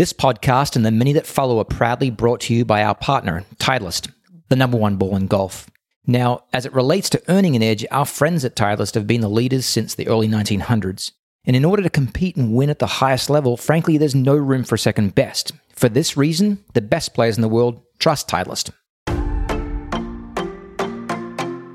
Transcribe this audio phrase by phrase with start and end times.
[0.00, 3.44] This podcast and the many that follow are proudly brought to you by our partner,
[3.56, 4.10] Titleist,
[4.48, 5.68] the number one ball in golf.
[6.06, 9.28] Now, as it relates to earning an edge, our friends at Titleist have been the
[9.28, 11.12] leaders since the early 1900s.
[11.44, 14.64] And in order to compete and win at the highest level, frankly, there's no room
[14.64, 15.52] for second best.
[15.76, 18.70] For this reason, the best players in the world trust Titleist.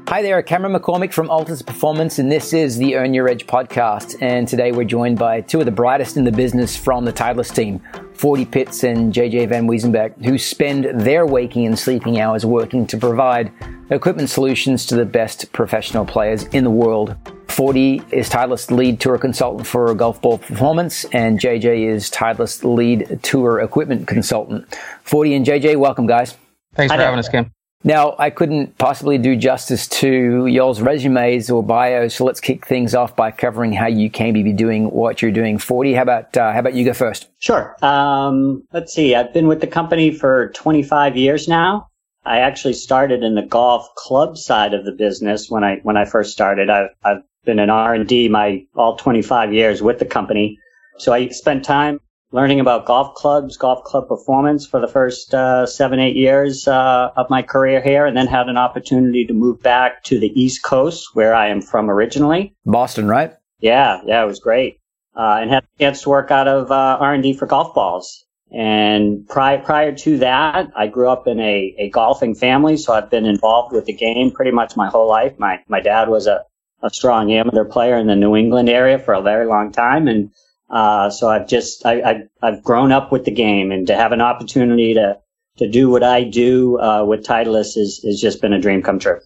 [0.08, 4.16] Hi there, Cameron McCormick from Altus Performance, and this is the Earn Your Edge podcast.
[4.22, 7.54] And today we're joined by two of the brightest in the business from the Titleist
[7.54, 7.82] team,
[8.16, 13.52] Fordie Pitts and JJ VanWezenbeeck, who spend their waking and sleeping hours working to provide
[13.90, 17.16] equipment solutions to the best professional players in the world.
[17.48, 23.20] Fordie is Titleist lead tour consultant for golf ball performance, and JJ is Titleist lead
[23.22, 24.66] tour equipment consultant.
[25.04, 26.38] Fordie and JJ, welcome, guys.
[26.74, 27.52] Thanks for having us, Cam.
[27.86, 32.96] Now, I couldn't possibly do justice to y'all's resumes or bios, so let's kick things
[32.96, 35.60] off by covering how you came to be doing what you're doing.
[35.60, 37.30] Fordie, how about, uh, how about you go first?
[37.38, 37.76] Sure.
[37.84, 39.14] Um, let's see.
[39.14, 41.88] I've been with the company for 25 years now.
[42.26, 46.06] I actually started in the golf club side of the business when I, when I
[46.06, 46.72] first started.
[46.72, 50.58] I've, I've been in R&D my all 25 years with the company.
[50.98, 52.00] So I spent time
[52.36, 57.10] learning about golf clubs, golf club performance for the first uh, seven, eight years uh,
[57.16, 60.62] of my career here, and then had an opportunity to move back to the East
[60.62, 62.54] Coast, where I am from originally.
[62.66, 63.34] Boston, right?
[63.62, 64.82] Yeah, yeah, it was great,
[65.16, 67.74] uh, and had a chance to work out of uh, R and D for golf
[67.74, 68.26] balls.
[68.52, 73.10] And prior prior to that, I grew up in a, a golfing family, so I've
[73.10, 75.40] been involved with the game pretty much my whole life.
[75.40, 76.44] My my dad was a,
[76.84, 80.32] a strong amateur player in the New England area for a very long time, and
[80.70, 84.12] uh, so I've just I, I, I've grown up with the game, and to have
[84.12, 85.20] an opportunity to
[85.58, 89.00] to do what I do uh, with Titleist is has just been a dream come
[89.00, 89.20] true.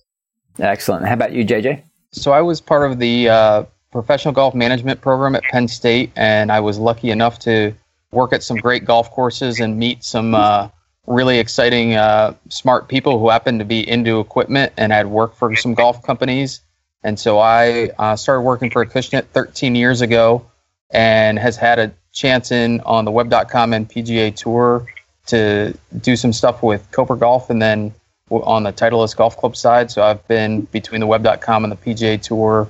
[0.59, 1.07] Excellent.
[1.07, 1.83] How about you, JJ?
[2.11, 6.51] So I was part of the uh, professional golf management program at Penn State, and
[6.51, 7.73] I was lucky enough to
[8.11, 10.67] work at some great golf courses and meet some uh,
[11.07, 15.55] really exciting, uh, smart people who happened to be into equipment and had worked for
[15.55, 16.61] some golf companies.
[17.03, 20.48] And so I uh, started working for Acushnet 13 years ago
[20.91, 24.85] and has had a chance in on the web.com and PGA Tour
[25.27, 27.93] to do some stuff with Cobra Golf and then
[28.29, 29.91] on the Titleist Golf Club side.
[29.91, 32.67] So I've been between the web.com and the PGA Tour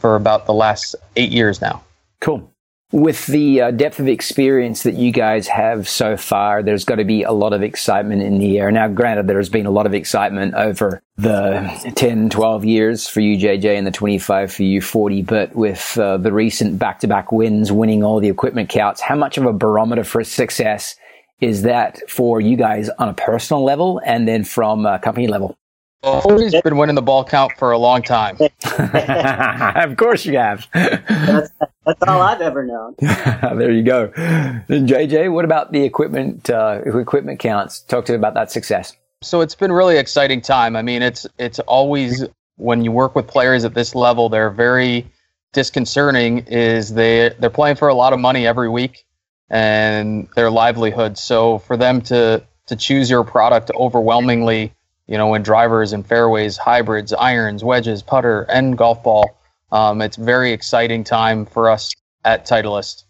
[0.00, 1.82] for about the last eight years now.
[2.20, 2.50] Cool.
[2.94, 7.04] With the uh, depth of experience that you guys have so far, there's got to
[7.04, 8.70] be a lot of excitement in the air.
[8.70, 13.36] Now, granted, there's been a lot of excitement over the 10, 12 years for you,
[13.36, 15.22] JJ, and the 25 for you, Fordie.
[15.22, 19.16] But with uh, the recent back to back wins, winning all the equipment counts, how
[19.16, 20.94] much of a barometer for success
[21.40, 25.58] is that for you guys on a personal level and then from a company level?
[26.04, 28.36] Always been winning the ball count for a long time.
[28.78, 30.66] of course you have.
[30.72, 31.50] that's,
[31.86, 32.94] that's all I've ever known.
[33.00, 34.12] there you go.
[34.14, 37.80] And JJ, what about the equipment uh, equipment counts?
[37.80, 38.94] Talk to me about that success.
[39.22, 40.76] So it's been really exciting time.
[40.76, 42.24] I mean, it's it's always
[42.56, 45.10] when you work with players at this level, they're very
[45.52, 46.40] disconcerting.
[46.48, 49.06] Is they they're playing for a lot of money every week
[49.48, 51.16] and their livelihood.
[51.16, 54.72] So for them to to choose your product overwhelmingly
[55.06, 59.38] you know, in drivers and fairways, hybrids, irons, wedges, putter, and golf ball.
[59.72, 61.92] Um, it's very exciting time for us
[62.24, 63.04] at Titleist.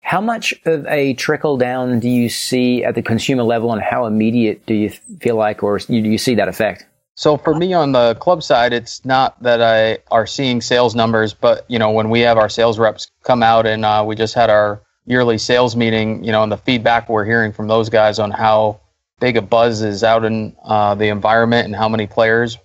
[0.00, 4.06] How much of a trickle down do you see at the consumer level, and how
[4.06, 4.90] immediate do you
[5.20, 6.86] feel like, or do you see that effect?
[7.16, 11.32] So for me on the club side, it's not that I are seeing sales numbers,
[11.32, 14.34] but you know when we have our sales reps come out and uh, we just
[14.34, 18.18] had our yearly sales meeting, you know, and the feedback we're hearing from those guys
[18.18, 18.80] on how
[19.20, 22.58] big a buzz is out in uh, the environment and how many players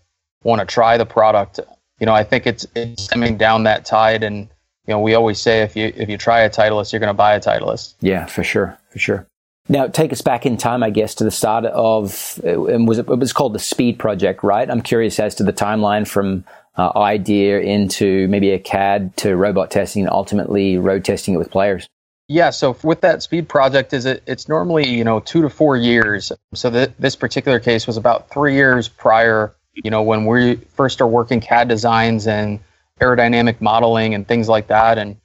[0.44, 1.60] want to try the product.
[2.00, 4.50] You know, I think it's it's stemming down that tide, and
[4.88, 7.14] you know, we always say if you if you try a Titleist, you're going to
[7.14, 7.96] buy a Titleist.
[8.02, 9.28] Yeah, for sure, for sure.
[9.70, 13.08] Now, take us back in time, I guess, to the start of and was it,
[13.08, 14.70] it was called the Speed Project, right?
[14.70, 16.44] I'm curious as to the timeline from
[16.78, 21.52] uh, idea into maybe a CAD to robot testing and ultimately road testing it with
[21.52, 21.88] players.
[22.32, 24.24] Yeah, so with that speed project, is it?
[24.26, 26.32] It's normally you know two to four years.
[26.54, 29.54] So th- this particular case was about three years prior.
[29.74, 32.62] You know when we first are working CAD designs and
[33.02, 35.18] aerodynamic modeling and things like that, and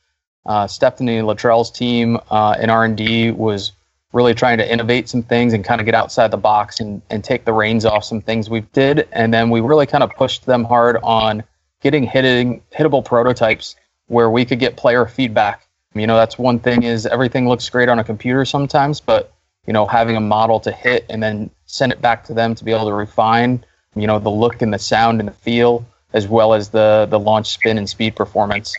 [0.46, 3.70] uh, Stephanie Luttrell's team uh, in R and D was
[4.12, 7.22] really trying to innovate some things and kind of get outside the box and, and
[7.22, 10.44] take the reins off some things we did, and then we really kind of pushed
[10.44, 11.44] them hard on
[11.80, 13.76] getting hitting hittable prototypes
[14.08, 15.65] where we could get player feedback
[16.00, 19.32] you know, that's one thing is everything looks great on a computer sometimes, but
[19.66, 22.64] you know, having a model to hit and then send it back to them to
[22.64, 23.64] be able to refine,
[23.94, 27.18] you know, the look and the sound and the feel, as well as the the
[27.18, 28.74] launch spin and speed performance.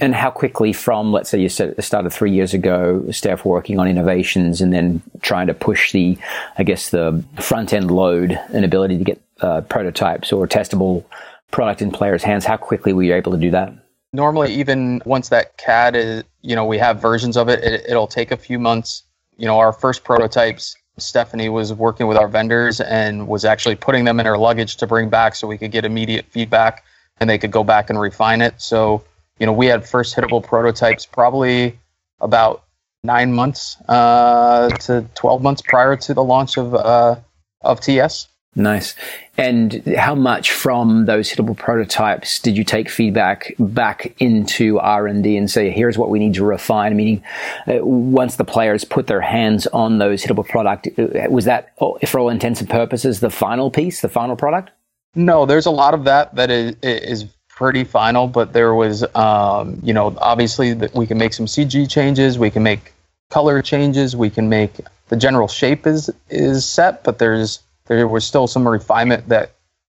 [0.00, 4.60] And how quickly from, let's say you started three years ago, staff working on innovations
[4.60, 6.16] and then trying to push the,
[6.56, 11.04] I guess, the front end load and ability to get uh, prototypes or testable
[11.50, 13.72] product in players' hands, how quickly were you able to do that?
[14.12, 18.06] Normally, even once that CAD is, you know, we have versions of it, it it'll
[18.06, 19.02] take a few months.
[19.36, 24.04] You know, our first prototypes, Stephanie was working with our vendors and was actually putting
[24.04, 26.84] them in her luggage to bring back so we could get immediate feedback
[27.20, 28.60] and they could go back and refine it.
[28.60, 29.04] So,
[29.38, 31.78] you know, we had first hittable prototypes probably
[32.20, 32.64] about
[33.02, 37.16] nine months uh, to 12 months prior to the launch of, uh,
[37.60, 38.28] of TS.
[38.58, 38.96] Nice.
[39.36, 45.22] And how much from those hittable prototypes did you take feedback back into R and
[45.22, 46.96] D and say, here's what we need to refine?
[46.96, 47.22] Meaning,
[47.68, 51.98] uh, once the players put their hands on those hittable product, uh, was that, oh,
[52.04, 54.72] for all intents and purposes, the final piece, the final product?
[55.14, 59.78] No, there's a lot of that that is, is pretty final, but there was, um,
[59.84, 62.92] you know, obviously that we can make some CG changes, we can make
[63.30, 64.72] color changes, we can make
[65.10, 69.52] the general shape is is set, but there's there was still some refinement that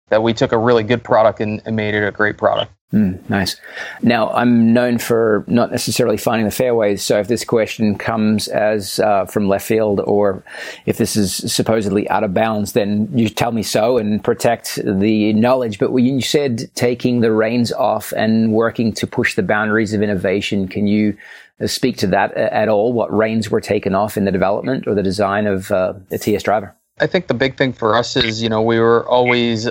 [0.08, 2.70] that we took a really good product and, and made it a great product.
[2.92, 3.56] Mm, nice.
[4.02, 7.02] Now, I'm known for not necessarily finding the fairways.
[7.02, 10.44] So, if this question comes as uh, from left field, or
[10.84, 15.32] if this is supposedly out of bounds, then you tell me so and protect the
[15.32, 15.78] knowledge.
[15.78, 20.02] But when you said taking the reins off and working to push the boundaries of
[20.02, 21.16] innovation, can you
[21.62, 22.92] uh, speak to that at all?
[22.92, 26.42] What reins were taken off in the development or the design of uh, the TS
[26.42, 26.76] driver?
[27.02, 29.68] I think the big thing for us is, you know, we were always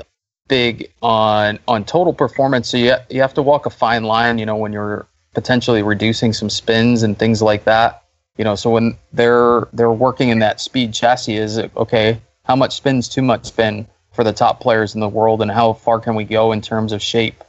[0.49, 2.67] big on on total performance.
[2.67, 6.33] So you you have to walk a fine line, you know, when you're potentially reducing
[6.33, 8.03] some spins and things like that.
[8.37, 12.19] You know, so when they're they're working in that speed chassis, is it okay?
[12.43, 15.71] How much spin's too much spin for the top players in the world, and how
[15.71, 17.45] far can we go in terms of shape?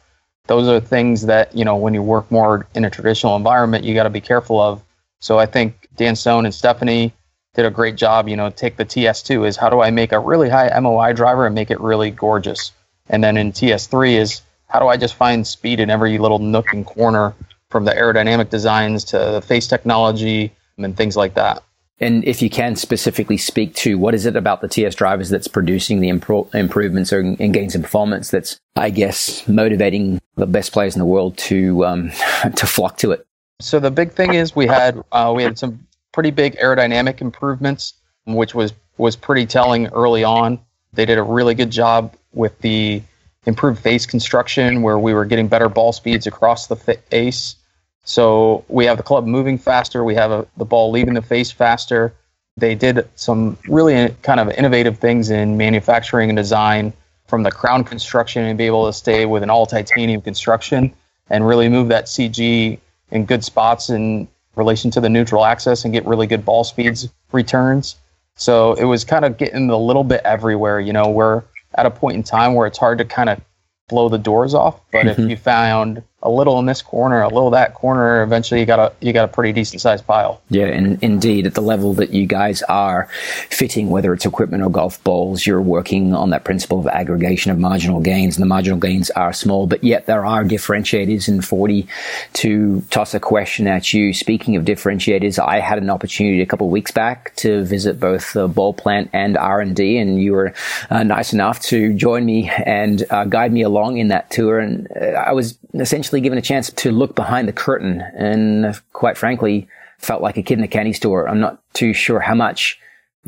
[0.46, 3.94] Those are things that you know when you work more in a traditional environment, you
[3.94, 4.81] got to be careful of.
[5.20, 7.12] So I think Dan Stone and Stephanie
[7.55, 8.29] did a great job.
[8.29, 11.47] You know, take the TS2 is how do I make a really high MOI driver
[11.47, 12.73] and make it really gorgeous?
[13.09, 16.73] And then in TS3 is how do I just find speed in every little nook
[16.73, 17.35] and corner
[17.69, 21.63] from the aerodynamic designs to the face technology and things like that.
[22.01, 25.47] And if you can specifically speak to what is it about the TS drivers that's
[25.47, 30.73] producing the impro- improvements or and gains in performance that's, I guess, motivating the best
[30.73, 32.11] players in the world to um,
[32.57, 33.25] to flock to it.
[33.61, 37.94] So the big thing is we had uh, we had some pretty big aerodynamic improvements,
[38.26, 40.59] which was was pretty telling early on.
[40.93, 43.03] They did a really good job with the
[43.47, 47.56] improved face construction where we were getting better ball speeds across the face.
[48.05, 51.50] So we have the club moving faster, we have a, the ball leaving the face
[51.50, 52.15] faster.
[52.56, 56.93] They did some really uh, kind of innovative things in manufacturing and design
[57.26, 60.93] from the crown construction and be able to stay with an all titanium construction
[61.31, 62.79] and really move that CG
[63.11, 67.09] in good spots in relation to the neutral axis and get really good ball speeds
[67.33, 67.97] returns.
[68.35, 70.81] So it was kind of getting a little bit everywhere.
[70.81, 71.43] You know, we're
[71.75, 73.41] at a point in time where it's hard to kind of
[73.89, 74.81] blow the doors off.
[74.91, 75.23] But mm-hmm.
[75.23, 78.79] if you found a little in this corner, a little that corner, eventually you got
[78.79, 80.41] a you got a pretty decent sized pile.
[80.51, 83.09] Yeah, and indeed, at the level that you guys are
[83.51, 87.59] fitting, whether it's equipment or golf balls, you're working on that principle of aggregation of
[87.59, 91.29] marginal gains, and the marginal gains are small, but yet there are differentiators.
[91.29, 91.87] in Fordie
[92.35, 96.69] to toss a question at you, speaking of differentiators, I had an opportunity a couple
[96.69, 100.55] weeks back to visit both the ball plant and R and D, and you were
[100.91, 104.89] uh, nice enough to join me and uh, guide me along in that tour, and
[104.96, 109.17] uh, I was essentially actually given a chance to look behind the curtain and quite
[109.17, 109.67] frankly
[109.97, 111.27] felt like a kid in a candy store.
[111.27, 112.79] I'm not too sure how much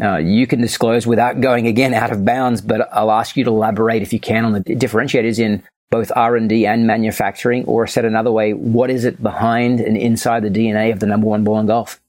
[0.02, 3.50] uh, you can disclose without going again out of bounds, but I'll ask you to
[3.50, 8.30] elaborate if you can on the differentiators in both R&D and manufacturing, or said another
[8.30, 11.66] way, what is it behind and inside the DNA of the number one ball in
[11.66, 12.02] golf?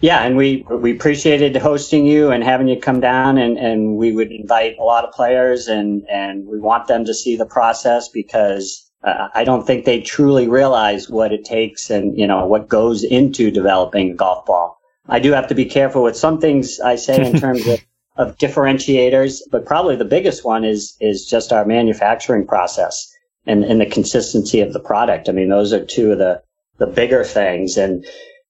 [0.00, 4.12] Yeah, and we we appreciated hosting you and having you come down, and, and we
[4.12, 8.08] would invite a lot of players, and and we want them to see the process
[8.08, 12.68] because uh, I don't think they truly realize what it takes and, you know, what
[12.68, 14.80] goes into developing a golf ball.
[15.08, 17.80] I do have to be careful with some things I say in terms of,
[18.16, 23.14] of differentiators, but probably the biggest one is, is just our manufacturing process
[23.46, 25.28] and, and the consistency of the product.
[25.28, 26.42] I mean, those are two of the,
[26.78, 27.76] the bigger things.
[27.76, 28.04] And,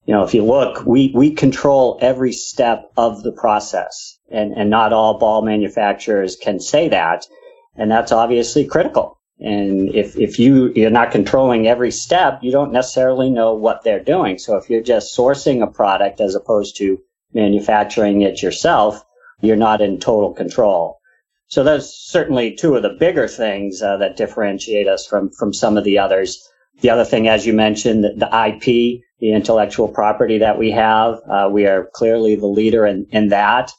[0.05, 4.71] you know, if you look, we, we control every step of the process and, and
[4.71, 7.27] not all ball manufacturers can say that.
[7.75, 12.73] And that's obviously critical and if, if you, you're not controlling every step, you don't
[12.73, 14.37] necessarily know what they're doing.
[14.37, 16.99] So if you're just sourcing a product as opposed to
[17.33, 19.03] manufacturing it yourself,
[19.39, 20.99] you're not in total control.
[21.47, 25.77] So those certainly two of the bigger things uh, that differentiate us from, from some
[25.77, 26.47] of the others.
[26.81, 31.49] the other thing, as you mentioned, the, IP, the intellectual property that we have, uh,
[31.51, 33.71] we are clearly the leader in, in that.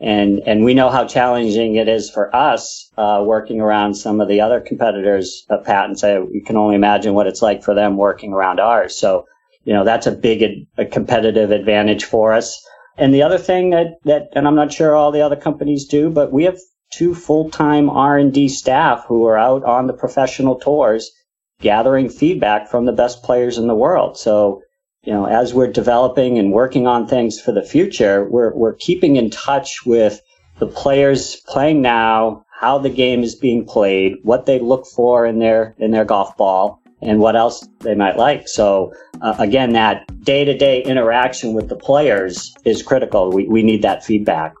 [0.00, 4.28] And, and we know how challenging it is for us, uh, working around some of
[4.28, 6.02] the other competitors' uh, patents.
[6.02, 8.96] I, you can only imagine what it's like for them working around ours.
[8.96, 9.26] So,
[9.64, 12.60] you know, that's a big a competitive advantage for us.
[12.98, 16.10] And the other thing that, that, and I'm not sure all the other companies do,
[16.10, 16.58] but we have
[16.90, 21.10] two full-time R&D staff who are out on the professional tours
[21.60, 24.18] gathering feedback from the best players in the world.
[24.18, 24.62] So,
[25.04, 29.16] you know, as we're developing and working on things for the future, we're, we're keeping
[29.16, 30.20] in touch with
[30.58, 35.38] the players playing now, how the game is being played, what they look for in
[35.38, 38.48] their, in their golf ball, and what else they might like.
[38.48, 43.30] So, uh, again, that day to day interaction with the players is critical.
[43.30, 44.54] We, we need that feedback.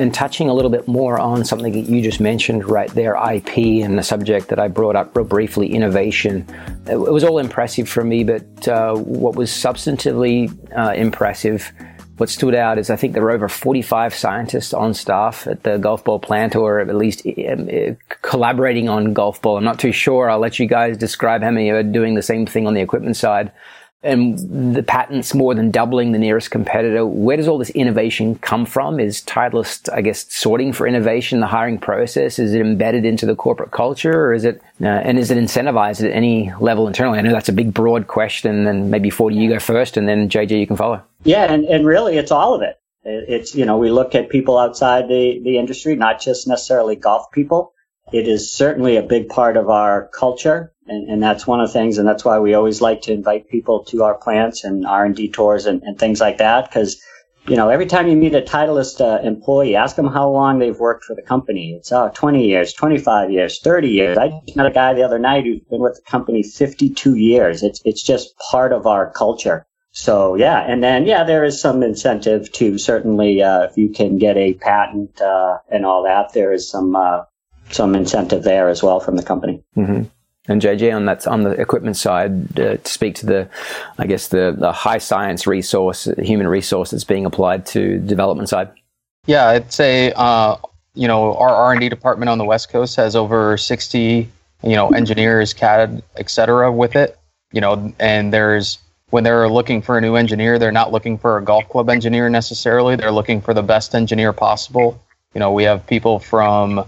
[0.00, 3.84] And touching a little bit more on something that you just mentioned right there, IP,
[3.84, 6.46] and the subject that I brought up real briefly, innovation.
[6.88, 11.70] It was all impressive for me, but uh, what was substantively uh, impressive,
[12.16, 15.76] what stood out is I think there were over 45 scientists on staff at the
[15.76, 17.26] golf ball plant, or at least
[18.22, 19.58] collaborating on golf ball.
[19.58, 20.30] I'm not too sure.
[20.30, 23.18] I'll let you guys describe how many are doing the same thing on the equipment
[23.18, 23.52] side
[24.02, 27.04] and the patents more than doubling the nearest competitor.
[27.04, 28.98] Where does all this innovation come from?
[28.98, 32.38] Is Titleist, I guess, sorting for innovation, the hiring process?
[32.38, 36.02] Is it embedded into the corporate culture or is it, uh, and is it incentivized
[36.02, 37.18] at any level internally?
[37.18, 40.30] I know that's a big, broad question and maybe Fordie you go first and then
[40.30, 41.02] JJ, you can follow.
[41.24, 41.52] Yeah.
[41.52, 42.76] And, and really it's all of it.
[43.04, 47.30] It's, you know, we look at people outside the, the industry, not just necessarily golf
[47.32, 47.74] people.
[48.12, 51.72] It is certainly a big part of our culture and, and, that's one of the
[51.72, 55.04] things, and that's why we always like to invite people to our plants and R
[55.04, 56.68] and D tours and, and, things like that.
[56.68, 57.00] Because
[57.48, 60.78] you know, every time you meet a Titleist uh, employee, ask them how long they've
[60.78, 61.72] worked for the company.
[61.72, 64.18] It's oh, 20 years, 25 years, 30 years.
[64.18, 67.62] I just met a guy the other night who's been with the company 52 years.
[67.62, 69.66] It's it's just part of our culture.
[69.92, 74.18] So yeah, and then yeah, there is some incentive to certainly uh, if you can
[74.18, 77.22] get a patent uh, and all that, there is some uh,
[77.70, 79.62] some incentive there as well from the company.
[79.76, 80.02] Mm-hmm.
[80.48, 83.48] And JJ, on that on the equipment side, uh, to speak to the,
[83.98, 88.70] I guess the, the high science resource, human resource that's being applied to development side.
[89.26, 90.56] Yeah, I'd say uh,
[90.94, 94.28] you know our R and D department on the West Coast has over sixty
[94.62, 96.72] you know engineers, CAD, etc.
[96.72, 97.18] with it.
[97.52, 98.78] You know, and there's
[99.10, 102.28] when they're looking for a new engineer, they're not looking for a golf club engineer
[102.30, 102.96] necessarily.
[102.96, 105.00] They're looking for the best engineer possible.
[105.34, 106.84] You know, we have people from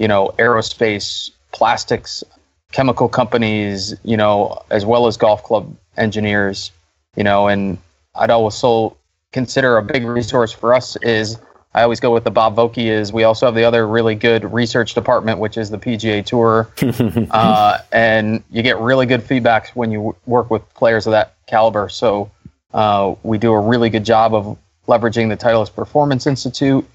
[0.00, 2.24] you know aerospace, plastics,
[2.72, 6.72] chemical companies, you know, as well as golf club engineers,
[7.16, 7.78] you know, and
[8.14, 8.96] I'd also
[9.32, 11.38] consider a big resource for us is
[11.72, 14.52] I always go with the Bob Vokey is we also have the other really good
[14.52, 16.68] research department, which is the PGA Tour,
[17.30, 21.88] uh, and you get really good feedback when you work with players of that caliber.
[21.90, 22.30] So
[22.72, 26.88] uh, we do a really good job of leveraging the Titleist Performance Institute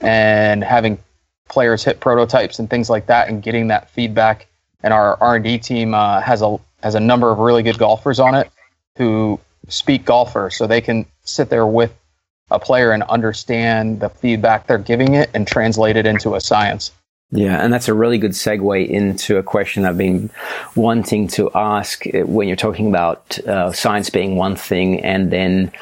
[0.00, 0.98] and having
[1.48, 4.46] players hit prototypes and things like that, and getting that feedback
[4.82, 7.78] and our R and D team uh, has a has a number of really good
[7.78, 8.50] golfers on it
[8.96, 11.94] who speak golfer, so they can sit there with
[12.50, 16.90] a player and understand the feedback they're giving it and translate it into a science.
[17.34, 20.28] Yeah, and that's a really good segue into a question I've been
[20.74, 25.72] wanting to ask when you're talking about uh, science being one thing and then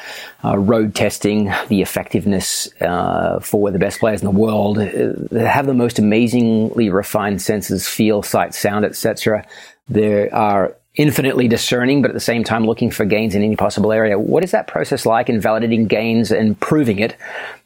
[0.45, 4.77] uh, road testing the effectiveness uh, for the best players in the world.
[4.77, 9.45] Uh, have the most amazingly refined senses, feel, sight, sound, etc.
[9.89, 13.93] There are infinitely discerning, but at the same time looking for gains in any possible
[13.93, 14.19] area.
[14.19, 17.15] What is that process like in validating gains and proving it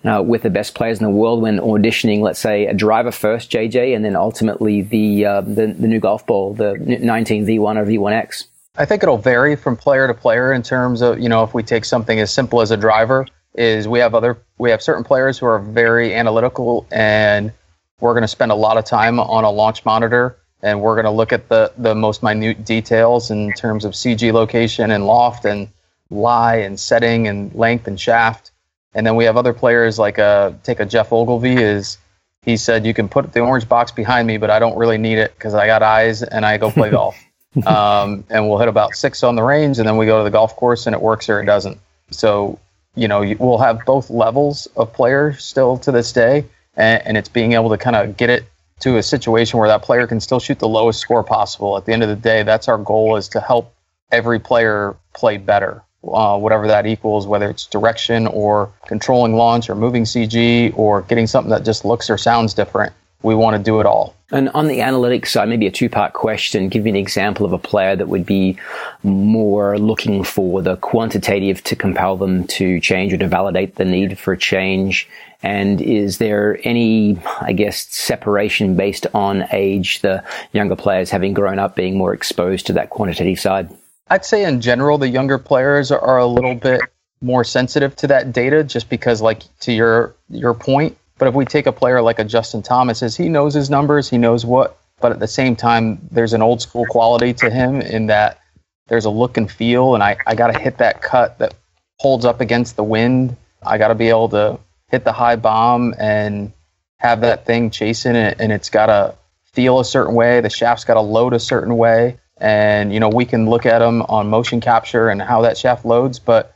[0.03, 3.51] uh, with the best players in the world when auditioning, let's say, a driver first,
[3.51, 7.85] JJ, and then ultimately the uh, the, the, new golf ball, the 19 V1 or
[7.85, 8.45] V1X?
[8.77, 11.63] I think it'll vary from player to player in terms of you know if we
[11.63, 15.39] take something as simple as a driver, is we have other we have certain players
[15.39, 17.51] who are very analytical and
[17.99, 21.05] we're going to spend a lot of time on a launch monitor and we're going
[21.05, 25.45] to look at the, the most minute details in terms of CG location and loft
[25.45, 25.69] and
[26.09, 28.51] lie and setting and length and shaft.
[28.93, 31.97] And then we have other players like uh, take a Geoff Ogilvy is
[32.45, 35.17] he said you can put the orange box behind me, but I don't really need
[35.17, 37.17] it because I got eyes and I go play golf.
[37.65, 40.29] Um, and we'll hit about six on the range, and then we go to the
[40.29, 41.79] golf course and it works or it doesn't.
[42.11, 42.59] So
[42.95, 46.43] you know we'll have both levels of players still to this day,
[46.75, 48.43] and, and it's being able to kind of get it
[48.79, 51.77] to a situation where that player can still shoot the lowest score possible.
[51.77, 53.73] At the end of the day, that's our goal is to help
[54.11, 55.81] every player play better
[56.13, 61.27] uh, whatever that equals, whether it's direction or controlling launch or moving CG or getting
[61.27, 62.93] something that just looks or sounds different.
[63.23, 64.13] We want to do it all.
[64.31, 66.69] And on the analytics side, maybe a two part question.
[66.69, 68.57] Give me an example of a player that would be
[69.03, 74.19] more looking for the quantitative to compel them to change or to validate the need
[74.19, 75.07] for change.
[75.45, 80.23] And is there any, I guess, separation based on age, the
[80.53, 83.69] younger players having grown up being more exposed to that quantitative side?
[84.09, 86.81] I'd say in general, the younger players are a little bit
[87.21, 91.45] more sensitive to that data just because, like, to your, your point, but if we
[91.45, 94.79] take a player like a Justin Thomas, is he knows his numbers, he knows what,
[94.99, 98.41] but at the same time, there's an old school quality to him in that
[98.87, 101.53] there's a look and feel, and I, I got to hit that cut that
[101.99, 103.37] holds up against the wind.
[103.61, 106.53] I got to be able to hit the high bomb and
[106.97, 109.15] have that thing chasing it, and it's got to
[109.53, 110.41] feel a certain way.
[110.41, 113.81] The shaft's got to load a certain way, and you know we can look at
[113.81, 116.55] him on motion capture and how that shaft loads, but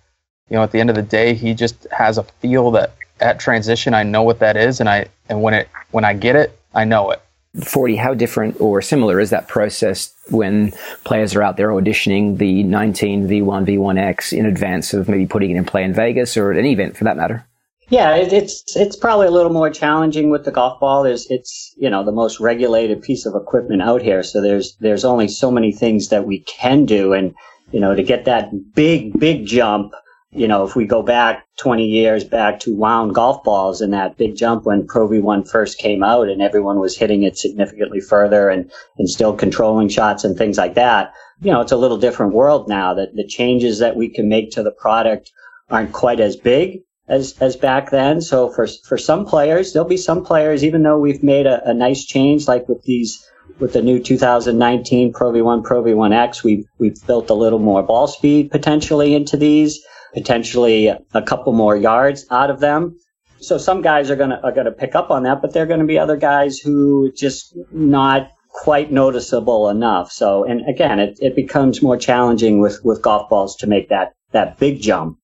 [0.49, 3.39] you know at the end of the day, he just has a feel that at
[3.39, 6.57] transition I know what that is, and I and when it when I get it,
[6.73, 7.21] I know it.
[7.63, 10.71] Fordie, how different or similar is that process when
[11.03, 15.57] players are out there auditioning the 19 V1 V1X in advance of maybe putting it
[15.57, 17.45] in play in Vegas or at any event for that matter?
[17.89, 21.03] Yeah, it's it's probably a little more challenging with the golf ball.
[21.03, 25.05] There's it's you know the most regulated piece of equipment out here, so there's there's
[25.05, 27.33] only so many things that we can do, and
[27.71, 29.93] you know to get that big big jump
[30.31, 34.15] you know, if we go back 20 years back to wound golf balls and that
[34.17, 38.47] big jump when Pro V1 first came out and everyone was hitting it significantly further
[38.49, 42.33] and, and still controlling shots and things like that, you know, it's a little different
[42.33, 45.31] world now that the changes that we can make to the product
[45.71, 48.21] aren't quite as big as, as back then.
[48.21, 51.73] So for, for some players, there'll be some players, even though we've made a, a
[51.73, 53.25] nice change, like with these,
[53.59, 58.07] with the new 2019 Pro V1, Pro V1X, we've, we've built a little more ball
[58.07, 59.79] speed potentially into these
[60.13, 62.97] potentially a couple more yards out of them.
[63.41, 65.85] So some guys are gonna are gonna pick up on that, but there are gonna
[65.85, 70.11] be other guys who just not quite noticeable enough.
[70.11, 74.13] So and again, it, it becomes more challenging with, with golf balls to make that
[74.31, 75.18] that big jump.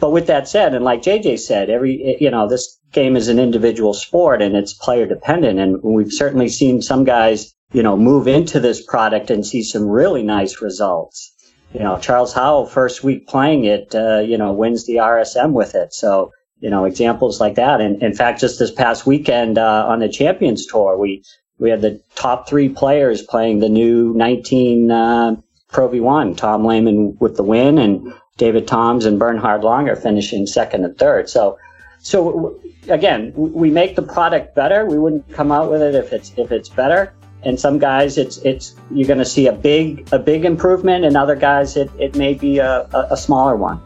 [0.00, 3.38] But with that said, and like JJ said, every you know this game is an
[3.38, 8.26] individual sport and it's player dependent, and we've certainly seen some guys you know move
[8.26, 11.32] into this product and see some really nice results
[11.72, 15.74] you know, Charles Howell, first week playing it, uh, you know, wins the RSM with
[15.74, 15.94] it.
[15.94, 17.80] So, you know, examples like that.
[17.80, 21.22] And in fact, just this past weekend uh, on the Champions Tour, we
[21.58, 25.36] we had the top three players playing the new 19 uh,
[25.68, 26.36] Pro V1.
[26.36, 31.28] Tom Lehman with the win, and David Toms and Bernhard Langer finishing second and third.
[31.28, 31.58] So,
[31.98, 34.86] so again, we make the product better.
[34.86, 38.36] We wouldn't come out with it if it's if it's better and some guys it's
[38.38, 42.14] it's you're going to see a big a big improvement and other guys it, it
[42.14, 43.80] may be a, a, a smaller one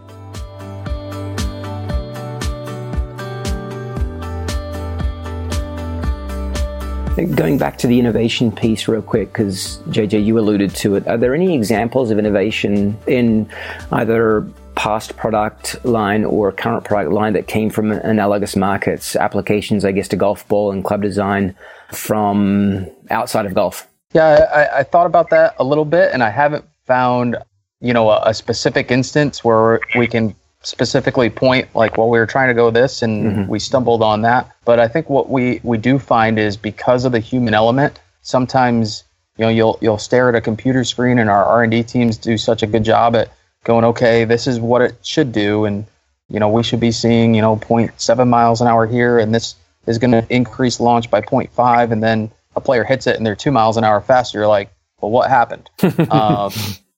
[7.17, 11.07] Going back to the innovation piece real quick, because JJ, you alluded to it.
[11.07, 13.49] Are there any examples of innovation in
[13.93, 19.93] either past product line or current product line that came from analogous markets, applications, I
[19.93, 21.55] guess, to golf ball and club design
[21.93, 23.89] from outside of golf?
[24.13, 27.37] Yeah, I, I thought about that a little bit, and I haven't found
[27.81, 30.35] you know a, a, specific instance where we can
[30.67, 33.51] specifically point like well we were trying to go this and mm-hmm.
[33.51, 34.51] we stumbled on that.
[34.65, 39.05] But i think what we we do find is because of the human element sometimes
[39.37, 42.63] you know you'll you'll stare at a computer screen and our r&d teams do such
[42.63, 43.31] a good job at
[43.65, 45.65] going okay this is what it should do.
[45.65, 45.87] And
[46.29, 49.57] you know we should be seeing you know 0.7 miles an hour here and this
[49.87, 53.37] is going to increase launch by 0.5 and then a player hits it and they're
[53.37, 54.39] two miles an hour faster.
[54.39, 55.69] You're like well what happened?
[56.11, 56.53] Um,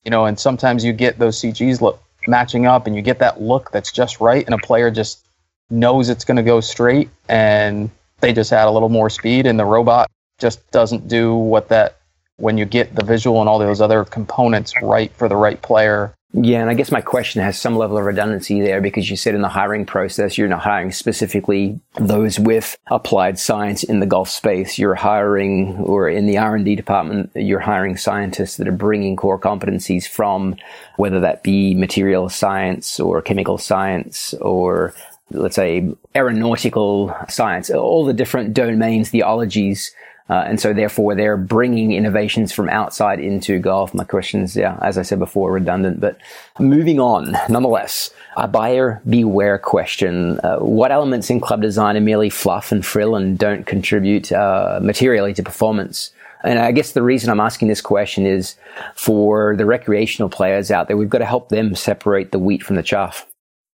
[0.05, 3.41] you know and sometimes you get those cgs look matching up and you get that
[3.41, 5.25] look that's just right and a player just
[5.69, 9.59] knows it's going to go straight and they just add a little more speed and
[9.59, 10.09] the robot
[10.39, 11.97] just doesn't do what that
[12.37, 16.13] when you get the visual and all those other components right for the right player
[16.33, 19.33] yeah, and I guess my question has some level of redundancy there because you said
[19.33, 24.29] in the hiring process, you're not hiring specifically those with applied science in the golf
[24.29, 24.77] space.
[24.77, 30.05] You're hiring, or in the R&D department, you're hiring scientists that are bringing core competencies
[30.05, 30.57] from
[30.97, 34.93] whether that be material science or chemical science or
[35.31, 39.93] let's say aeronautical science, all the different domains, theologies
[40.29, 43.93] uh, and so therefore they're bringing innovations from outside into golf.
[43.93, 46.17] My questions, yeah, as I said before, redundant, but
[46.59, 50.39] moving on, nonetheless, a buyer beware question.
[50.41, 54.79] Uh, what elements in club design are merely fluff and frill and don't contribute uh,
[54.81, 56.11] materially to performance?
[56.43, 58.55] And I guess the reason I'm asking this question is
[58.95, 62.75] for the recreational players out there, we've got to help them separate the wheat from
[62.75, 63.25] the chaff.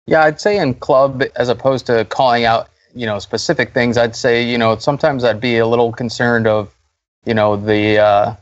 [0.07, 4.17] Yeah, I'd say in club, as opposed to calling out, you know, specific things, I'd
[4.17, 6.75] say, you know, sometimes I'd be a little concerned of,
[7.25, 8.37] you know, the uh,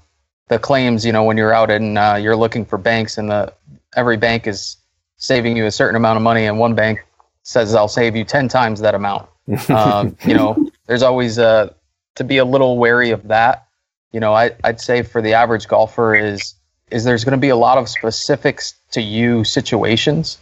[0.49, 3.53] the claims, you know, when you're out and uh, you're looking for banks and the
[3.97, 4.77] every bank is
[5.17, 7.05] saving you a certain amount of money and one bank
[7.43, 9.29] says I'll save you 10 times that amount.
[9.69, 11.73] Um, you know, there's always uh,
[12.15, 13.67] to be a little wary of that.
[14.13, 16.55] You know, I, I'd say for the average golfer is
[16.91, 20.39] is there's going to be a lot of specifics to you situations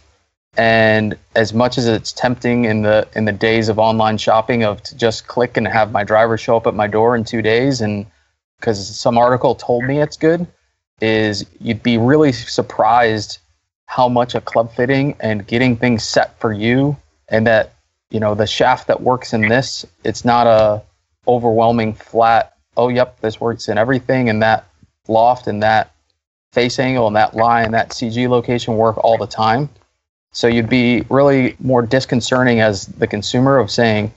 [0.57, 4.81] and as much as it's tempting in the in the days of online shopping of
[4.83, 7.81] to just click and have my driver show up at my door in two days
[7.81, 8.05] and
[8.59, 10.47] because some article told me it's good
[11.01, 13.39] is you'd be really surprised
[13.85, 16.97] how much a club fitting and getting things set for you
[17.29, 17.73] and that
[18.09, 20.81] you know the shaft that works in this it's not a
[21.27, 24.65] overwhelming flat oh yep this works in everything and that
[25.07, 25.91] loft and that
[26.51, 29.69] face angle and that lie and that cg location work all the time
[30.31, 34.13] so you'd be really more disconcerting as the consumer of saying,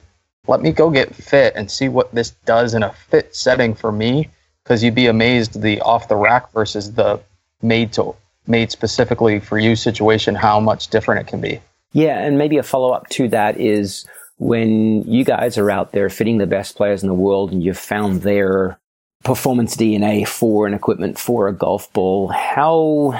[0.46, 3.92] let me go get fit and see what this does in a fit setting for
[3.92, 4.28] me.
[4.62, 7.20] Because you'd be amazed the off the rack versus the
[7.62, 8.14] made to
[8.46, 11.60] made specifically for you situation, how much different it can be.
[11.92, 14.06] Yeah, and maybe a follow up to that is
[14.38, 17.78] when you guys are out there fitting the best players in the world and you've
[17.78, 18.78] found their
[19.22, 23.12] performance DNA for an equipment for a golf ball, how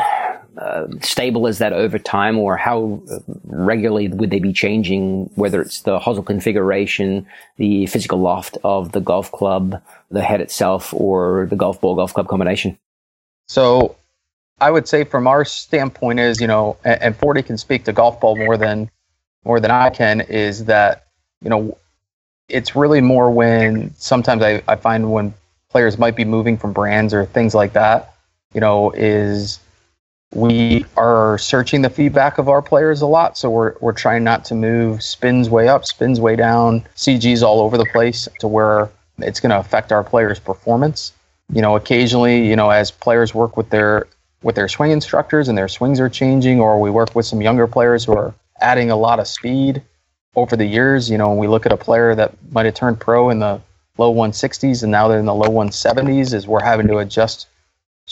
[0.58, 3.02] uh, stable is that over time, or how
[3.44, 5.30] regularly would they be changing?
[5.34, 10.92] Whether it's the hosel configuration, the physical loft of the golf club, the head itself,
[10.92, 12.78] or the golf ball golf club combination.
[13.48, 13.96] So,
[14.60, 17.92] I would say from our standpoint is you know, and, and Fordie can speak to
[17.92, 18.90] golf ball more than
[19.44, 20.20] more than I can.
[20.20, 21.06] Is that
[21.42, 21.78] you know,
[22.48, 25.34] it's really more when sometimes I, I find when
[25.70, 28.14] players might be moving from brands or things like that.
[28.52, 29.58] You know, is
[30.32, 34.44] we are searching the feedback of our players a lot, so we're, we're trying not
[34.46, 38.90] to move spins way up, spins way down, CGs all over the place to where
[39.18, 41.12] it's going to affect our players' performance.
[41.52, 44.06] You know, occasionally, you know, as players work with their
[44.42, 47.66] with their swing instructors and their swings are changing, or we work with some younger
[47.66, 49.82] players who are adding a lot of speed
[50.34, 51.10] over the years.
[51.10, 53.60] You know, when we look at a player that might have turned pro in the
[53.98, 57.46] low 160s and now they're in the low 170s, is we're having to adjust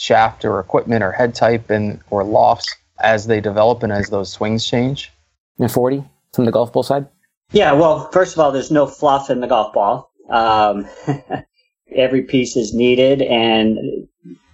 [0.01, 4.31] shaft or equipment or head type and or lofts as they develop and as those
[4.31, 5.11] swings change.
[5.59, 7.07] And Fordie from the golf ball side?
[7.51, 10.11] Yeah, well, first of all, there's no fluff in the golf ball.
[10.29, 10.87] Um,
[11.95, 14.07] every piece is needed, and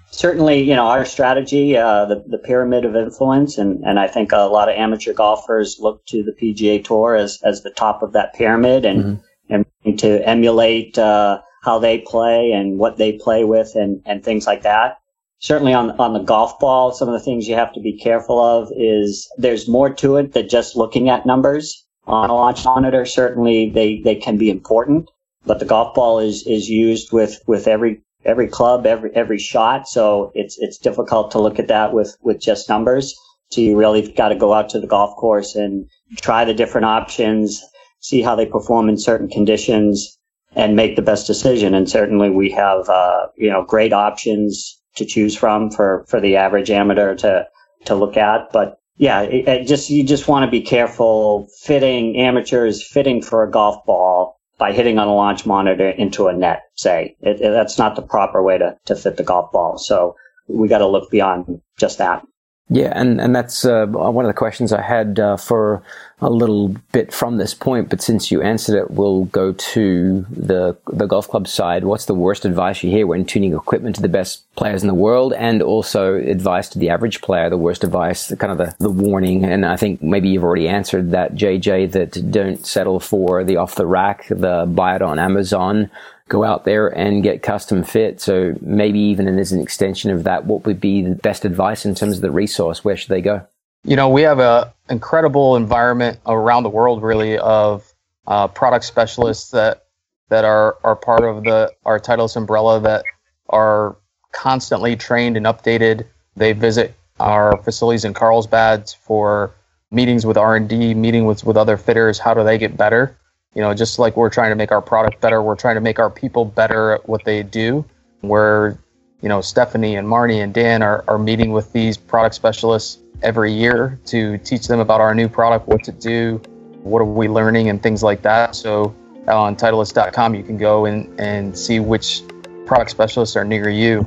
[0.09, 4.31] certainly, you know, our strategy, uh, the, the pyramid of influence, and, and I think
[4.31, 8.13] a lot of amateur golfers look to the PGA Tour as, as the top of
[8.13, 9.61] that pyramid and, mm-hmm.
[9.85, 14.47] and to emulate uh, how they play and what they play with and, and things
[14.47, 14.97] like that
[15.39, 18.39] certainly on on the golf ball, some of the things you have to be careful
[18.39, 23.05] of is there's more to it than just looking at numbers on a launch monitor.
[23.05, 25.09] Certainly, they they can be important,
[25.45, 29.87] but the golf ball is is used with with every every club, every every shot.
[29.87, 33.15] So it's it's difficult to look at that with with just numbers.
[33.49, 36.83] So you really got to go out to the golf course and try the different
[36.83, 37.63] options,
[37.99, 40.19] see how they perform in certain conditions,
[40.53, 41.73] and make the best decision.
[41.73, 46.35] And certainly, we have uh, you know great options to choose from for, for the
[46.35, 47.47] average amateur to,
[47.85, 48.51] to look at.
[48.51, 53.43] But yeah, it, it just, you just want to be careful fitting amateurs fitting for
[53.43, 57.15] a golf ball by hitting on a launch monitor into a net, say.
[57.21, 59.77] It, that's not the proper way to, to fit the golf ball.
[59.77, 60.15] So
[60.47, 62.25] we got to look beyond just that.
[62.69, 65.81] Yeah, and, and that's uh, one of the questions I had uh, for
[66.19, 70.75] a little bit from this point, but since you answered it, we'll go to the
[70.91, 71.85] the golf club side.
[71.85, 74.93] What's the worst advice you hear when tuning equipment to the best players in the
[74.93, 77.49] world, and also advice to the average player?
[77.49, 81.11] The worst advice, kind of the, the warning, and I think maybe you've already answered
[81.11, 81.91] that, JJ.
[81.93, 85.89] That don't settle for the off the rack, the buy it on Amazon.
[86.29, 88.19] Go out there and get custom fit.
[88.19, 91.95] So maybe even as an extension of that, what would be the best advice in
[91.95, 92.83] terms of the resource?
[92.83, 93.47] Where should they go?
[93.87, 97.91] you know, we have an incredible environment around the world, really, of
[98.27, 99.85] uh, product specialists that
[100.29, 103.05] that are are part of the our Titleist umbrella that
[103.49, 103.95] are
[104.33, 106.05] constantly trained and updated.
[106.35, 109.53] They visit our facilities in Carlsbad for
[109.89, 112.19] meetings with R and D, meeting with with other fitters.
[112.19, 113.17] How do they get better?
[113.53, 115.99] You know, just like we're trying to make our product better, we're trying to make
[115.99, 117.85] our people better at what they do.
[118.21, 118.77] Where
[119.21, 123.51] you know Stephanie and Marnie and Dan are, are meeting with these product specialists every
[123.51, 126.41] year to teach them about our new product, what to do,
[126.83, 128.55] what are we learning, and things like that.
[128.55, 128.95] So
[129.27, 132.21] uh, on Titleist.com, you can go and, and see which
[132.65, 134.05] product specialists are near you.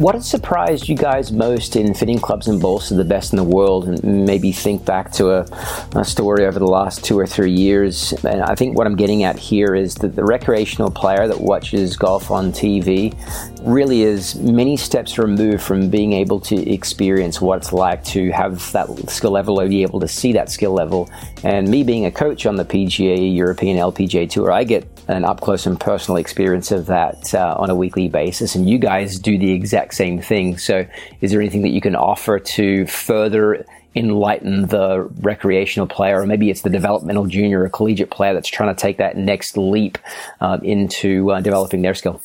[0.00, 3.36] What has surprised you guys most in fitting clubs and balls to the best in
[3.36, 3.86] the world?
[3.86, 5.46] And maybe think back to a,
[5.94, 8.14] a, story over the last two or three years.
[8.24, 11.98] And I think what I'm getting at here is that the recreational player that watches
[11.98, 13.14] golf on TV
[13.60, 18.72] really is many steps removed from being able to experience what it's like to have
[18.72, 21.10] that skill level or be able to see that skill level.
[21.44, 25.40] And me being a coach on the PGA European LPGA Tour, I get an up
[25.40, 28.54] close and personal experience of that uh, on a weekly basis.
[28.54, 30.56] And you guys do the exact same thing.
[30.56, 30.86] So,
[31.20, 36.48] is there anything that you can offer to further enlighten the recreational player, or maybe
[36.48, 39.98] it's the developmental junior or collegiate player that's trying to take that next leap
[40.40, 42.22] uh, into uh, developing their skill?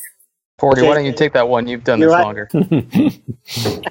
[0.58, 0.80] Fordie.
[0.80, 0.88] Okay.
[0.88, 1.66] Why don't you take that one?
[1.66, 3.74] You've done You're this right.
[3.74, 3.82] longer.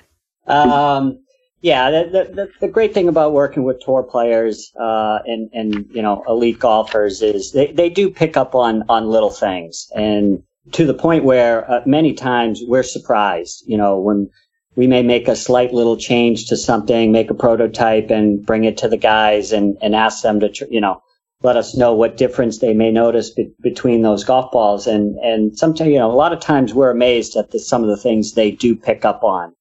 [0.47, 1.19] um,
[1.65, 6.04] yeah, the, the, the, great thing about working with tour players uh, and and you
[6.04, 10.86] know elite golfers is they, they do pick up on on little things and to
[10.86, 13.63] the point where uh, many times we're surprised.
[13.65, 14.30] You know when
[14.75, 18.78] we may make a slight little change to something, make a prototype, and bring it
[18.78, 21.01] to the guys and and ask them to you know
[21.41, 25.58] let us know what difference they may notice be- between those golf balls and and
[25.58, 28.34] sometimes you know a lot of times we're amazed at the, some of the things
[28.34, 29.56] they do pick up on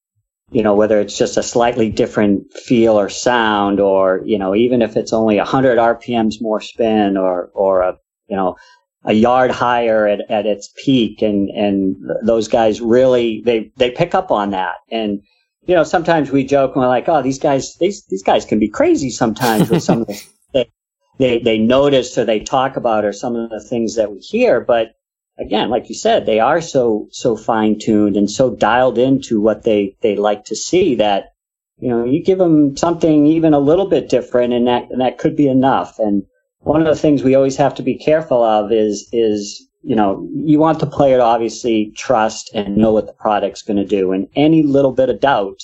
[0.55, 4.83] you know, whether it's just a slightly different feel or sound, or, you know, even
[4.83, 8.55] if it's only 100 RPMs more spin or, or a, you know,
[9.03, 11.23] a yard higher at, at its peak.
[11.23, 14.77] And, and those guys really, they, they pick up on that.
[14.93, 15.23] And,
[15.67, 18.61] you know, sometimes we joke and we're like, oh, these guys, these, these guys can
[18.61, 20.71] be crazy sometimes with some of the, they,
[21.19, 24.61] they, they notice or they talk about or some of the things that we hear.
[24.61, 24.93] But,
[25.38, 29.62] again, like you said, they are so so fine tuned and so dialed into what
[29.62, 31.33] they they like to see that
[31.79, 35.18] you know you give them something even a little bit different, and that and that
[35.18, 35.99] could be enough.
[35.99, 36.25] And
[36.61, 40.27] one of the things we always have to be careful of is is you know
[40.35, 44.12] you want the player to obviously trust and know what the product's going to do,
[44.12, 45.61] and any little bit of doubt.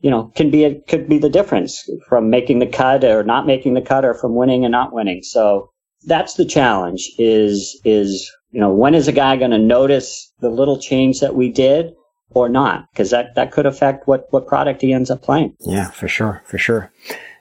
[0.00, 3.46] You know, can be a, could be the difference from making the cut or not
[3.46, 5.22] making the cut, or from winning and not winning.
[5.22, 5.70] So
[6.04, 10.48] that's the challenge: is is you know, when is a guy going to notice the
[10.48, 11.92] little change that we did
[12.30, 12.88] or not?
[12.92, 15.56] Because that, that could affect what, what product he ends up playing.
[15.58, 16.92] Yeah, for sure, for sure.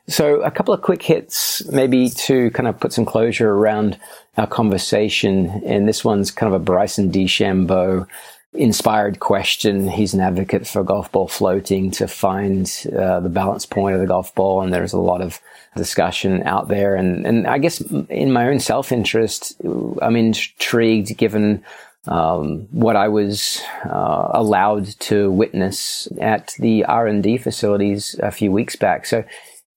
[0.07, 3.99] So a couple of quick hits, maybe to kind of put some closure around
[4.37, 5.61] our conversation.
[5.63, 8.07] And this one's kind of a Bryson DeChambeau
[8.53, 9.87] inspired question.
[9.87, 14.07] He's an advocate for golf ball floating to find uh, the balance point of the
[14.07, 14.63] golf ball.
[14.63, 15.39] And there's a lot of
[15.75, 16.95] discussion out there.
[16.95, 19.55] And, and I guess in my own self interest,
[20.01, 21.63] I'm intrigued given
[22.07, 28.75] um, what I was uh, allowed to witness at the R&D facilities a few weeks
[28.75, 29.05] back.
[29.05, 29.23] So,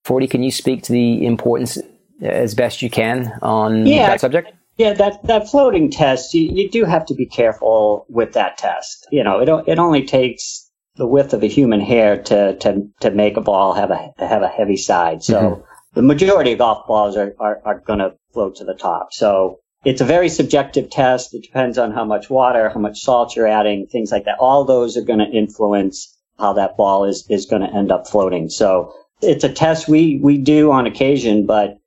[0.03, 1.77] Fordie, can you speak to the importance
[2.21, 4.51] as best you can on yeah, that subject?
[4.77, 9.07] Yeah, that, that floating test, you, you do have to be careful with that test.
[9.11, 13.11] You know, it, it only takes the width of a human hair to, to, to
[13.11, 15.23] make a ball have a, have a heavy side.
[15.23, 15.61] So, mm-hmm
[15.97, 19.11] the majority of golf balls are, are, are going to float to the top.
[19.11, 21.33] So it's a very subjective test.
[21.33, 24.37] It depends on how much water, how much salt you're adding, things like that.
[24.39, 28.07] All those are going to influence how that ball is, is going to end up
[28.07, 28.47] floating.
[28.47, 31.79] So it's a test we, we do on occasion, but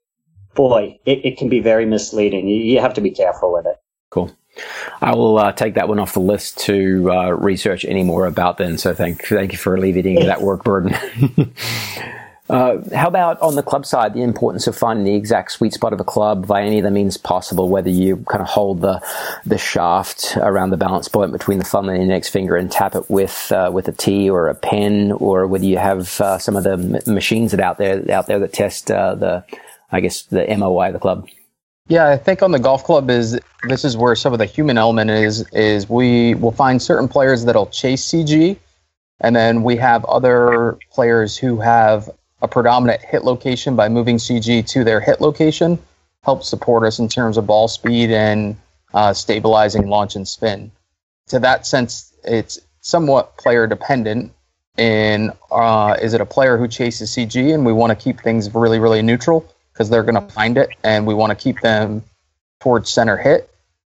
[0.56, 2.48] boy, it, it can be very misleading.
[2.48, 3.76] You, you have to be careful with it.
[4.10, 4.36] Cool.
[5.00, 8.58] I will uh, take that one off the list to uh, research any more about
[8.58, 8.76] then.
[8.76, 10.96] So thank, thank you for alleviating that work burden.
[12.50, 15.92] Uh, how about on the club side, the importance of finding the exact sweet spot
[15.92, 19.00] of a club by any of the means possible, whether you kind of hold the
[19.46, 23.08] the shaft around the balance point between the thumb and index finger and tap it
[23.08, 26.64] with uh, with a T or a pen, or whether you have uh, some of
[26.64, 29.44] the m- machines that out there out there that test uh, the,
[29.92, 31.28] I guess the MOI of the club.
[31.88, 34.76] Yeah, I think on the golf club is this is where some of the human
[34.76, 35.48] element is.
[35.52, 38.58] Is we will find certain players that'll chase CG,
[39.20, 42.10] and then we have other players who have
[42.42, 45.78] a predominant hit location by moving CG to their hit location
[46.22, 48.56] helps support us in terms of ball speed and
[48.92, 50.70] uh, stabilizing launch and spin.
[51.28, 54.32] To that sense, it's somewhat player dependent.
[54.76, 58.54] In uh, is it a player who chases CG and we want to keep things
[58.54, 62.02] really really neutral because they're going to find it and we want to keep them
[62.60, 63.50] towards center hit,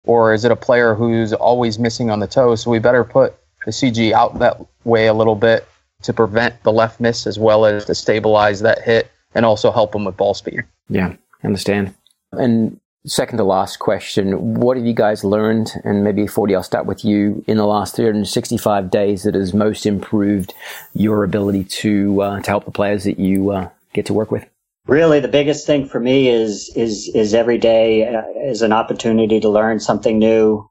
[0.05, 2.55] or is it a player who's always missing on the toe?
[2.55, 5.65] So we better put the CG out that way a little bit
[6.03, 9.91] to prevent the left miss as well as to stabilize that hit and also help
[9.91, 10.63] them with ball speed.
[10.89, 11.93] Yeah, I understand.
[12.31, 15.71] And second to last question, what have you guys learned?
[15.83, 19.85] And maybe Fordie, I'll start with you in the last 365 days that has most
[19.85, 20.53] improved
[20.93, 24.47] your ability to, uh, to help the players that you uh, get to work with?
[24.87, 29.39] really the biggest thing for me is is is every day uh, is an opportunity
[29.39, 30.67] to learn something new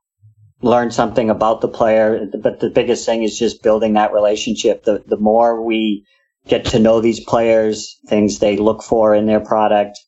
[0.62, 5.03] learn something about the player but the biggest thing is just building that relationship the
[5.07, 6.05] the more we
[6.46, 9.98] get to know these players things they look for in their product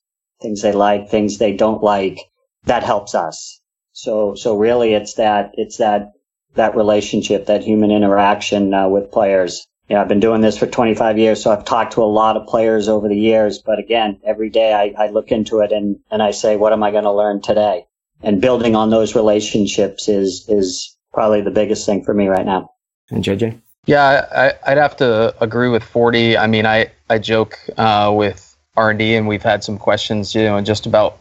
[0.40, 2.18] things they like things they don't like
[2.64, 3.60] that helps us
[3.92, 6.12] so so really it's that it's that
[6.54, 10.66] that relationship that human interaction uh, with players you know, I've been doing this for
[10.66, 13.58] 25 years, so I've talked to a lot of players over the years.
[13.58, 16.82] But again, every day I, I look into it and, and I say, what am
[16.82, 17.84] I going to learn today?
[18.24, 22.70] And building on those relationships is, is probably the biggest thing for me right now.
[23.10, 23.60] And JJ?
[23.86, 26.38] Yeah, I, would have to agree with Fordie.
[26.38, 30.60] I mean, I, I joke uh, with R&D and we've had some questions, you know,
[30.62, 31.18] just about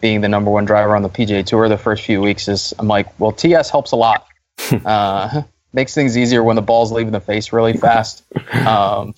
[0.00, 2.88] being the number one driver on the PGA Tour the first few weeks is I'm
[2.88, 4.26] like, well, TS helps a lot.
[4.84, 8.22] uh, makes things easier when the ball's leaving the face really fast.
[8.52, 9.14] Um,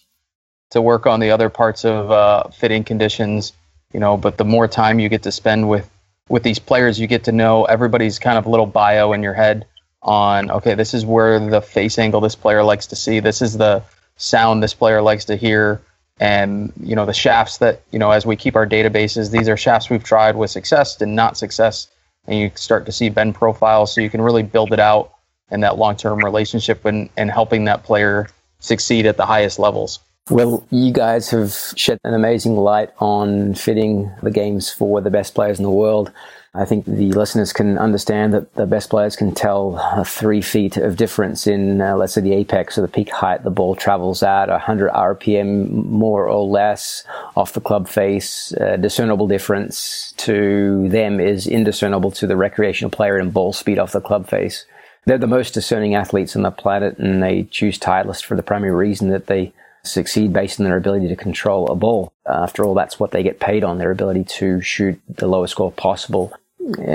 [0.71, 3.53] to work on the other parts of uh, fitting conditions,
[3.93, 4.17] you know.
[4.17, 5.89] But the more time you get to spend with
[6.29, 9.67] with these players, you get to know everybody's kind of little bio in your head
[10.03, 13.21] on okay, this is where the face angle this player likes to see.
[13.21, 13.83] This is the
[14.17, 15.81] sound this player likes to hear.
[16.19, 19.57] And you know the shafts that you know as we keep our databases, these are
[19.57, 21.89] shafts we've tried with success and not success,
[22.27, 25.13] and you start to see bend profiles, so you can really build it out
[25.51, 28.29] and that long term relationship and, and helping that player
[28.61, 29.99] succeed at the highest levels.
[30.29, 35.37] Well, you guys have shed an amazing light on fitting the games for the best
[35.37, 36.11] players in the world.
[36.53, 40.97] I think the listeners can understand that the best players can tell three feet of
[40.97, 44.49] difference in, uh, let's say, the apex or the peak height the ball travels at,
[44.49, 47.05] 100 RPM more or less
[47.37, 48.53] off the club face.
[48.55, 53.93] Uh, discernible difference to them is indiscernible to the recreational player in ball speed off
[53.93, 54.65] the club face
[55.07, 58.73] they're the most discerning athletes on the planet, and they choose Titleist for the primary
[58.73, 59.53] reason that they
[59.87, 62.13] succeed based on their ability to control a ball.
[62.27, 65.73] After all, that's what they get paid on, their ability to shoot the lowest score
[65.73, 66.33] possible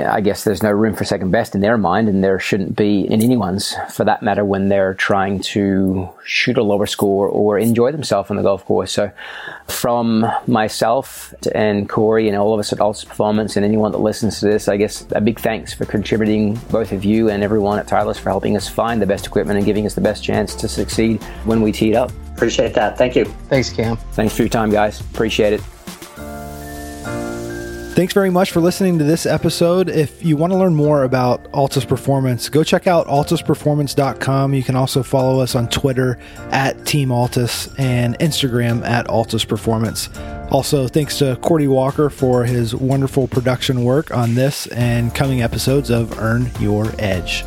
[0.04, 3.02] I guess there's no room for second best in their mind, and there shouldn't be
[3.02, 7.90] in anyone's for that matter when they're trying to shoot a lower score or enjoy
[7.90, 8.92] themselves on the golf course.
[8.92, 9.10] So,
[9.68, 14.40] from myself and Corey and all of us at Altus Performance and anyone that listens
[14.40, 17.86] to this, I guess a big thanks for contributing, both of you and everyone at
[17.86, 20.68] Titleist, for helping us find the best equipment and giving us the best chance to
[20.68, 22.12] succeed when we teed up.
[22.34, 22.98] Appreciate that.
[22.98, 23.24] Thank you.
[23.48, 23.96] Thanks, Cam.
[24.12, 25.00] Thanks for your time, guys.
[25.00, 25.62] Appreciate it.
[27.94, 29.90] Thanks very much for listening to this episode.
[29.90, 34.54] If you want to learn more about Altus Performance, go check out altusperformance.com.
[34.54, 36.18] You can also follow us on Twitter
[36.50, 40.08] at Team Altus and Instagram at Altus Performance.
[40.50, 45.90] Also, thanks to Cordy Walker for his wonderful production work on this and coming episodes
[45.90, 47.44] of Earn Your Edge.